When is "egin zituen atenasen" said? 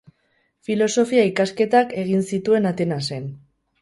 2.05-3.29